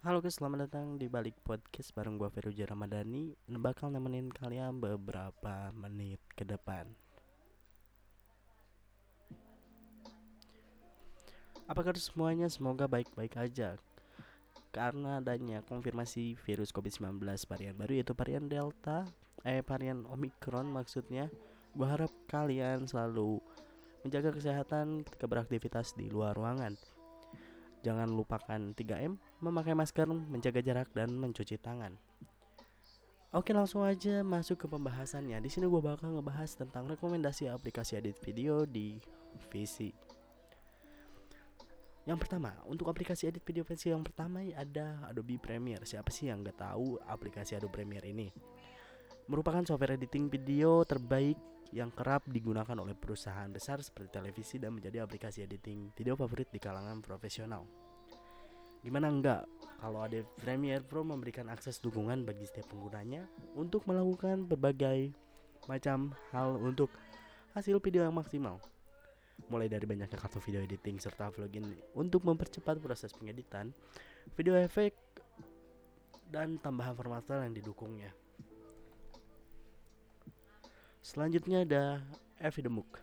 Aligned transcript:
Halo 0.00 0.24
guys, 0.24 0.40
selamat 0.40 0.64
datang 0.64 0.96
di 0.96 1.12
balik 1.12 1.36
podcast 1.44 1.92
bareng 1.92 2.16
gua 2.16 2.32
Feruja 2.32 2.64
Ramadhani. 2.64 3.36
Bakal 3.44 3.92
nemenin 3.92 4.32
kalian 4.32 4.80
beberapa 4.80 5.68
menit 5.76 6.16
ke 6.32 6.40
depan. 6.40 6.88
Apa 11.68 11.84
kabar 11.84 12.00
semuanya? 12.00 12.48
Semoga 12.48 12.88
baik-baik 12.88 13.36
aja. 13.36 13.76
Karena 14.72 15.20
adanya 15.20 15.60
konfirmasi 15.68 16.32
virus 16.48 16.72
COVID-19 16.72 17.20
varian 17.44 17.76
baru 17.76 17.92
yaitu 18.00 18.16
varian 18.16 18.48
Delta 18.48 19.04
Eh 19.44 19.60
varian 19.60 20.08
Omicron 20.08 20.64
maksudnya. 20.72 21.28
Gua 21.76 21.92
harap 21.92 22.12
kalian 22.24 22.88
selalu 22.88 23.36
menjaga 24.00 24.32
kesehatan 24.32 25.04
ketika 25.04 25.28
beraktivitas 25.28 25.92
di 25.92 26.08
luar 26.08 26.32
ruangan 26.32 26.72
Jangan 27.80 28.12
lupakan 28.12 28.60
3M, 28.76 29.16
memakai 29.40 29.72
masker, 29.72 30.04
menjaga 30.04 30.60
jarak 30.60 30.92
dan 30.92 31.16
mencuci 31.16 31.56
tangan. 31.56 31.96
Oke, 33.30 33.54
langsung 33.54 33.86
aja 33.86 34.26
masuk 34.26 34.58
ke 34.58 34.66
pembahasannya. 34.66 35.38
Di 35.38 35.46
sini 35.46 35.70
gue 35.70 35.78
bakal 35.78 36.12
ngebahas 36.18 36.50
tentang 36.58 36.90
rekomendasi 36.90 37.46
aplikasi 37.46 38.02
edit 38.02 38.18
video 38.20 38.66
di 38.66 38.98
PC. 39.48 39.94
Yang 42.10 42.26
pertama, 42.26 42.50
untuk 42.66 42.90
aplikasi 42.90 43.30
edit 43.30 43.46
video 43.46 43.62
PC 43.62 43.94
yang 43.94 44.02
pertama 44.02 44.42
ada 44.50 44.98
Adobe 45.06 45.38
Premiere. 45.38 45.86
Siapa 45.86 46.10
sih 46.10 46.26
yang 46.26 46.42
gak 46.42 46.58
tahu 46.58 46.98
aplikasi 47.06 47.54
Adobe 47.54 47.78
Premiere 47.78 48.10
ini? 48.10 48.34
Merupakan 49.30 49.62
software 49.62 49.94
editing 49.94 50.26
video 50.26 50.82
terbaik 50.82 51.38
yang 51.70 51.94
kerap 51.94 52.26
digunakan 52.26 52.74
oleh 52.74 52.98
perusahaan 52.98 53.46
besar 53.46 53.78
seperti 53.78 54.18
televisi 54.18 54.58
dan 54.58 54.74
menjadi 54.74 55.06
aplikasi 55.06 55.46
editing 55.46 55.94
video 55.94 56.18
favorit 56.18 56.50
di 56.50 56.58
kalangan 56.58 56.98
profesional. 56.98 57.62
Gimana 58.80 59.12
enggak 59.12 59.44
kalau 59.78 60.02
ada 60.02 60.24
Premiere 60.40 60.82
Pro 60.82 61.04
memberikan 61.04 61.46
akses 61.52 61.78
dukungan 61.78 62.24
bagi 62.26 62.48
setiap 62.48 62.72
penggunanya 62.72 63.28
untuk 63.54 63.84
melakukan 63.86 64.48
berbagai 64.48 65.12
macam 65.68 66.16
hal 66.32 66.56
untuk 66.58 66.90
hasil 67.54 67.78
video 67.78 68.02
yang 68.02 68.16
maksimal. 68.16 68.58
Mulai 69.48 69.72
dari 69.72 69.84
banyaknya 69.88 70.16
kartu 70.20 70.40
video 70.40 70.60
editing 70.64 71.00
serta 71.00 71.32
plugin 71.32 71.64
untuk 71.96 72.24
mempercepat 72.24 72.76
proses 72.80 73.12
pengeditan, 73.12 73.72
video 74.36 74.56
efek 74.56 74.96
dan 76.28 76.60
tambahan 76.60 76.92
format 76.96 77.24
yang 77.28 77.56
didukungnya. 77.56 78.19
Selanjutnya 81.00 81.64
ada 81.64 82.04
Avidemux. 82.36 83.00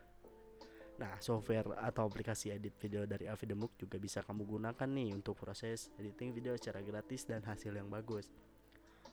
Nah, 1.02 1.18
software 1.22 1.78
atau 1.82 2.06
aplikasi 2.06 2.54
edit 2.54 2.74
video 2.78 3.10
dari 3.10 3.26
Avidemux 3.26 3.74
juga 3.78 3.98
bisa 3.98 4.22
kamu 4.22 4.46
gunakan 4.46 4.90
nih 4.90 5.14
untuk 5.14 5.38
proses 5.38 5.90
editing 5.98 6.34
video 6.34 6.54
secara 6.58 6.82
gratis 6.86 7.26
dan 7.26 7.42
hasil 7.42 7.74
yang 7.74 7.90
bagus. 7.90 8.30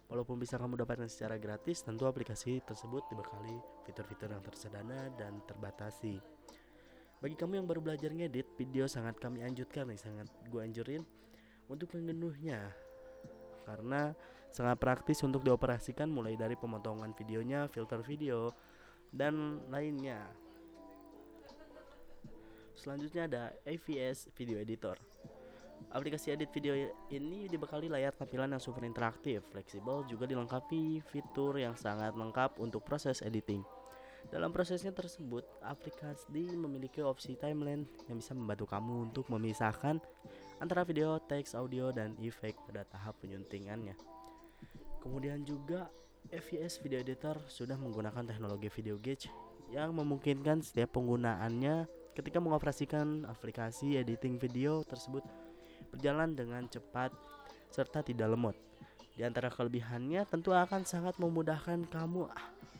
Walaupun 0.09 0.37
bisa 0.37 0.61
kamu 0.61 0.85
dapatkan 0.85 1.09
secara 1.09 1.41
gratis, 1.41 1.81
tentu 1.81 2.05
aplikasi 2.05 2.61
tersebut 2.61 3.09
dibekali 3.09 3.57
fitur-fitur 3.89 4.37
yang 4.37 4.45
tersederhana 4.45 5.09
dan 5.17 5.41
terbatasi. 5.49 6.21
Bagi 7.25 7.37
kamu 7.41 7.65
yang 7.65 7.67
baru 7.69 7.81
belajar 7.81 8.13
ngedit, 8.13 8.53
video 8.61 8.85
sangat 8.85 9.17
kami 9.17 9.41
anjurkan 9.41 9.89
nih, 9.89 9.97
sangat 9.97 10.29
gue 10.53 10.61
anjurin 10.61 11.01
untuk 11.73 11.89
mengenuhnya 11.97 12.69
karena 13.65 14.13
sangat 14.53 14.77
praktis 14.77 15.25
untuk 15.25 15.41
dioperasikan 15.41 16.07
mulai 16.07 16.37
dari 16.37 16.55
pemotongan 16.55 17.17
videonya, 17.17 17.67
filter 17.73 18.05
video, 18.05 18.53
dan 19.15 19.63
lainnya. 19.71 20.19
Selanjutnya 22.75 23.31
ada 23.31 23.43
AVS 23.63 24.35
Video 24.35 24.59
Editor. 24.59 24.99
Aplikasi 25.95 26.35
edit 26.35 26.51
video 26.51 26.75
ini 27.15 27.47
dibekali 27.47 27.87
layar 27.87 28.11
tampilan 28.11 28.51
yang 28.51 28.59
super 28.59 28.83
interaktif, 28.83 29.47
fleksibel, 29.55 30.03
juga 30.11 30.27
dilengkapi 30.27 30.99
fitur 31.07 31.55
yang 31.55 31.79
sangat 31.79 32.19
lengkap 32.19 32.59
untuk 32.59 32.83
proses 32.83 33.23
editing. 33.23 33.63
Dalam 34.27 34.51
prosesnya 34.51 34.91
tersebut, 34.91 35.47
aplikasi 35.63 36.51
memiliki 36.57 36.99
opsi 36.99 37.39
timeline 37.39 37.87
yang 38.11 38.19
bisa 38.19 38.35
membantu 38.35 38.67
kamu 38.67 39.07
untuk 39.13 39.31
memisahkan 39.31 40.03
antara 40.59 40.83
video, 40.83 41.21
teks, 41.23 41.55
audio, 41.55 41.95
dan 41.95 42.19
efek 42.19 42.59
pada 42.67 42.83
tahap 42.89 43.15
penyuntingannya. 43.23 43.95
Kemudian 44.99 45.47
juga 45.47 45.87
FVS 46.33 46.81
Video 46.81 47.05
Editor 47.05 47.37
sudah 47.51 47.77
menggunakan 47.77 48.25
teknologi 48.25 48.73
video 48.73 48.97
gauge 48.97 49.29
yang 49.69 49.93
memungkinkan 49.93 50.65
setiap 50.65 50.97
penggunaannya 50.97 51.85
ketika 52.17 52.39
mengoperasikan 52.41 53.29
aplikasi 53.29 53.99
editing 53.99 54.41
video 54.41 54.87
tersebut 54.87 55.21
berjalan 55.93 56.33
dengan 56.33 56.65
cepat 56.71 57.13
serta 57.69 58.01
tidak 58.01 58.33
lemot. 58.33 58.57
Di 59.15 59.23
antara 59.27 59.51
kelebihannya 59.51 60.25
tentu 60.31 60.55
akan 60.55 60.87
sangat 60.87 61.19
memudahkan 61.21 61.87
kamu 61.91 62.31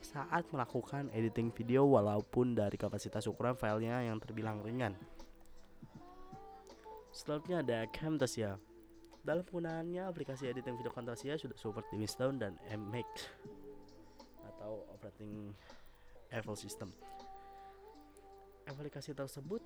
saat 0.01 0.47
melakukan 0.53 1.11
editing 1.13 1.51
video 1.51 1.85
walaupun 1.89 2.55
dari 2.55 2.79
kapasitas 2.79 3.27
ukuran 3.27 3.59
filenya 3.59 4.07
yang 4.07 4.17
terbilang 4.23 4.63
ringan. 4.63 4.95
Selanjutnya 7.15 7.63
ada 7.63 7.79
Camtasia 7.95 8.59
dalam 9.25 9.41
penggunaannya, 9.41 10.05
aplikasi 10.05 10.53
editing 10.53 10.77
video 10.77 10.93
Camtasia 10.93 11.41
sudah 11.41 11.57
support 11.57 11.89
di 11.89 11.97
Windows 11.97 12.37
dan 12.37 12.61
Mac 12.93 13.09
atau 14.53 14.85
operating 14.93 15.57
Apple 16.29 16.61
system. 16.61 16.93
Aplikasi 18.69 19.17
tersebut 19.17 19.65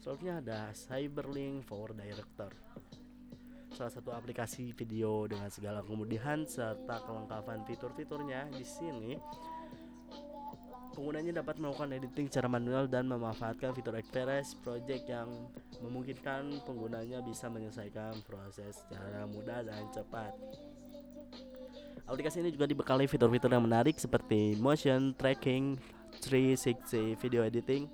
Selanjutnya 0.00 0.40
ada 0.40 0.60
Cyberlink 0.76 1.68
Power 1.68 1.92
Director 1.92 2.52
salah 3.80 3.96
satu 3.96 4.12
aplikasi 4.12 4.76
video 4.76 5.24
dengan 5.24 5.48
segala 5.48 5.80
kemudahan 5.80 6.44
serta 6.44 7.00
kelengkapan 7.00 7.64
fitur-fiturnya 7.64 8.52
di 8.52 8.60
sini 8.60 9.16
penggunanya 10.92 11.40
dapat 11.40 11.56
melakukan 11.56 11.96
editing 11.96 12.28
secara 12.28 12.52
manual 12.52 12.84
dan 12.84 13.08
memanfaatkan 13.08 13.72
fitur 13.72 13.96
Express 13.96 14.52
Project 14.60 15.08
yang 15.08 15.32
memungkinkan 15.80 16.60
penggunanya 16.68 17.24
bisa 17.24 17.48
menyelesaikan 17.48 18.20
proses 18.28 18.84
secara 18.84 19.24
mudah 19.24 19.64
dan 19.64 19.88
cepat. 19.96 20.36
Aplikasi 22.04 22.44
ini 22.44 22.52
juga 22.52 22.68
dibekali 22.68 23.08
fitur-fitur 23.08 23.48
yang 23.48 23.64
menarik 23.64 23.96
seperti 23.96 24.60
motion 24.60 25.16
tracking, 25.16 25.80
360 26.20 27.16
video 27.16 27.48
editing, 27.48 27.88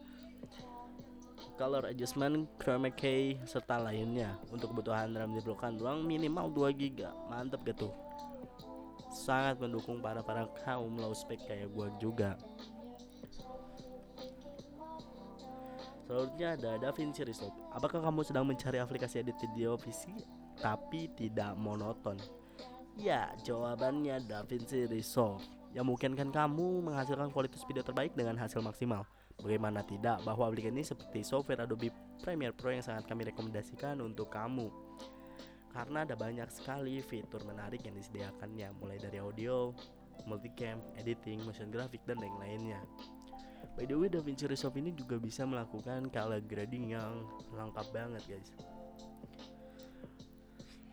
color 1.56 1.88
adjustment, 1.88 2.46
chroma 2.60 2.92
key, 2.92 3.40
serta 3.48 3.80
lainnya. 3.80 4.36
Untuk 4.52 4.76
kebutuhan 4.76 5.16
RAM 5.16 5.32
diperlukan 5.32 5.80
ruang 5.80 6.04
minimal 6.04 6.52
2 6.52 6.76
GB. 6.76 7.08
Mantep 7.32 7.64
gak 7.64 7.80
tuh? 7.80 7.92
Sangat 9.10 9.56
mendukung 9.56 10.04
para 10.04 10.20
para 10.20 10.44
kaum 10.62 11.00
low 11.00 11.16
spec 11.16 11.40
kayak 11.48 11.72
gua 11.72 11.88
juga. 11.96 12.36
Selanjutnya 16.06 16.54
ada 16.54 16.70
DaVinci 16.78 17.26
Resolve. 17.26 17.56
Apakah 17.74 17.98
kamu 17.98 18.22
sedang 18.22 18.46
mencari 18.46 18.78
aplikasi 18.78 19.26
edit 19.26 19.34
video 19.42 19.74
PC 19.74 20.06
tapi 20.62 21.10
tidak 21.18 21.58
monoton? 21.58 22.14
Ya, 22.94 23.34
jawabannya 23.42 24.22
DaVinci 24.22 24.86
Resolve 24.86 25.42
yang 25.74 25.88
memungkinkan 25.88 26.30
kamu 26.30 26.86
menghasilkan 26.86 27.34
kualitas 27.34 27.66
video 27.66 27.82
terbaik 27.82 28.14
dengan 28.14 28.38
hasil 28.38 28.62
maksimal. 28.62 29.02
Bagaimana 29.36 29.84
tidak 29.84 30.24
bahwa 30.24 30.48
aplikasi 30.48 30.72
ini 30.72 30.84
seperti 30.84 31.20
software 31.20 31.68
Adobe 31.68 31.92
Premiere 32.24 32.56
Pro 32.56 32.72
yang 32.72 32.82
sangat 32.82 33.04
kami 33.04 33.28
rekomendasikan 33.28 34.00
untuk 34.00 34.32
kamu. 34.32 34.72
Karena 35.76 36.08
ada 36.08 36.16
banyak 36.16 36.48
sekali 36.48 37.04
fitur 37.04 37.44
menarik 37.44 37.84
yang 37.84 37.92
disediakannya 37.92 38.72
mulai 38.80 38.96
dari 38.96 39.20
audio, 39.20 39.76
multicam, 40.24 40.80
editing, 40.96 41.44
motion 41.44 41.68
graphic 41.68 42.00
dan 42.08 42.16
lain 42.16 42.32
lainnya. 42.40 42.80
By 43.76 43.84
the 43.84 43.92
way, 43.92 44.08
DaVinci 44.08 44.48
Resolve 44.48 44.80
ini 44.80 44.96
juga 44.96 45.20
bisa 45.20 45.44
melakukan 45.44 46.08
color 46.08 46.40
grading 46.48 46.96
yang 46.96 47.28
lengkap 47.52 47.86
banget, 47.92 48.24
guys. 48.24 48.48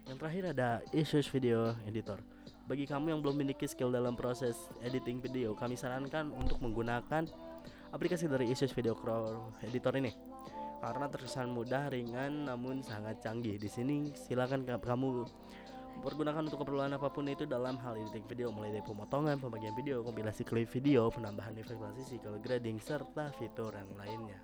Yang 0.04 0.18
terakhir 0.20 0.44
ada 0.52 0.70
Asus 0.92 1.32
Video 1.32 1.80
Editor. 1.88 2.20
Bagi 2.68 2.84
kamu 2.84 3.16
yang 3.16 3.20
belum 3.24 3.40
memiliki 3.40 3.68
skill 3.72 3.92
dalam 3.92 4.20
proses 4.20 4.56
editing 4.84 5.24
video, 5.24 5.56
kami 5.56 5.80
sarankan 5.80 6.32
untuk 6.36 6.60
menggunakan 6.60 7.28
aplikasi 7.94 8.26
dari 8.26 8.50
Asus 8.50 8.74
Video 8.74 8.98
Editor 9.62 9.94
ini. 10.02 10.12
Karena 10.84 11.08
terkesan 11.08 11.54
mudah, 11.54 11.88
ringan, 11.88 12.50
namun 12.50 12.84
sangat 12.84 13.24
canggih. 13.24 13.56
Di 13.56 13.70
sini 13.72 14.12
silakan 14.12 14.68
kamu 14.68 15.24
pergunakan 16.04 16.44
untuk 16.44 16.66
keperluan 16.66 16.92
apa 16.92 17.08
pun 17.08 17.24
itu 17.30 17.48
dalam 17.48 17.80
hal 17.80 17.96
editing 17.96 18.26
video 18.28 18.52
mulai 18.52 18.76
dari 18.76 18.84
pemotongan, 18.84 19.40
pembagian 19.40 19.72
video, 19.78 20.04
kompilasi 20.04 20.44
klip 20.44 20.68
video, 20.74 21.08
penambahan 21.08 21.56
efek 21.56 21.80
transisi, 21.80 22.20
color 22.20 22.42
grading 22.44 22.82
serta 22.82 23.32
fitur 23.38 23.72
yang 23.72 23.94
lainnya. 23.96 24.42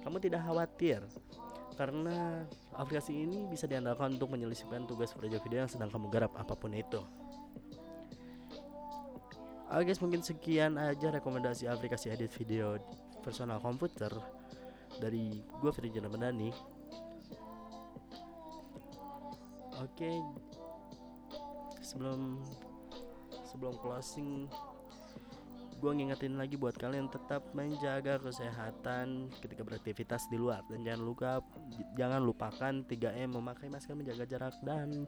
Kamu 0.00 0.16
tidak 0.22 0.46
khawatir 0.48 1.02
karena 1.76 2.48
aplikasi 2.72 3.12
ini 3.28 3.44
bisa 3.50 3.68
diandalkan 3.68 4.16
untuk 4.16 4.32
menyelesaikan 4.32 4.88
tugas 4.88 5.12
proyek 5.12 5.44
video 5.44 5.66
yang 5.66 5.70
sedang 5.70 5.92
kamu 5.92 6.08
garap 6.08 6.32
apa 6.38 6.54
pun 6.56 6.72
itu. 6.72 7.02
Oke 9.68 9.92
guys 9.92 10.00
mungkin 10.00 10.24
sekian 10.24 10.80
aja 10.80 11.12
rekomendasi 11.12 11.68
aplikasi 11.68 12.08
edit 12.08 12.32
video 12.40 12.80
personal 13.20 13.60
komputer 13.60 14.08
dari 14.96 15.44
gue 15.44 15.70
Firjan 15.76 16.08
Ramadhani. 16.08 16.48
Oke 19.76 20.24
sebelum 21.84 22.40
sebelum 23.44 23.76
closing 23.84 24.48
gue 25.84 25.92
ngingetin 25.92 26.40
lagi 26.40 26.56
buat 26.56 26.72
kalian 26.72 27.12
tetap 27.12 27.52
menjaga 27.52 28.24
kesehatan 28.24 29.28
ketika 29.44 29.68
beraktivitas 29.68 30.32
di 30.32 30.40
luar 30.40 30.64
dan 30.72 30.80
jangan 30.80 31.02
lupa 31.04 31.44
jangan 31.92 32.24
lupakan 32.24 32.74
3M 32.88 33.36
memakai 33.36 33.68
masker 33.68 33.92
menjaga 33.92 34.24
jarak 34.24 34.56
dan 34.64 35.04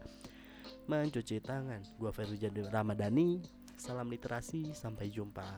mencuci 0.87 1.41
tangan. 1.43 1.83
Gua 1.99 2.11
Jadi 2.15 2.67
Ramadhani, 2.67 3.41
salam 3.81 4.13
literasi, 4.13 4.77
sampai 4.77 5.09
jumpa 5.09 5.49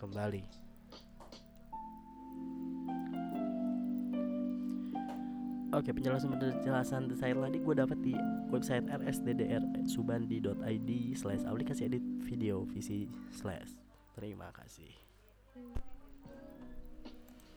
kembali. 0.00 0.40
Oke 5.76 5.92
penjelasan 5.92 6.32
penjelasan 6.32 7.12
saya 7.12 7.36
tadi 7.36 7.60
gue 7.60 7.74
dapat 7.76 7.98
di 8.00 8.16
website 8.48 8.88
rsddr 8.88 9.60
subandi.id 9.84 10.90
slash 11.12 11.44
aplikasi 11.44 11.92
edit 11.92 12.00
video 12.24 12.64
visi 12.64 13.04
slash 13.28 13.76
Terima 14.18 14.50
kasih. 14.50 15.07